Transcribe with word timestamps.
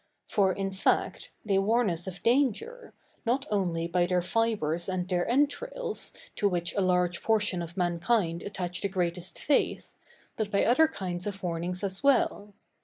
For, 0.27 0.51
in 0.51 0.73
fact, 0.73 1.29
they 1.45 1.59
warn 1.59 1.87
us 1.87 2.07
of 2.07 2.23
danger, 2.23 2.95
not 3.23 3.45
only 3.51 3.85
by 3.87 4.07
their 4.07 4.23
fibres 4.23 4.89
and 4.89 5.07
their 5.07 5.27
entrails, 5.29 6.11
to 6.37 6.49
which 6.49 6.73
a 6.73 6.81
large 6.81 7.21
portion 7.21 7.61
of 7.61 7.77
mankind 7.77 8.41
attach 8.41 8.81
the 8.81 8.89
greatest 8.89 9.37
faith, 9.37 9.93
but 10.37 10.49
by 10.49 10.65
other 10.65 10.87
kinds 10.87 11.27
of 11.27 11.43
warnings 11.43 11.83
as 11.83 12.01
well. 12.01 12.55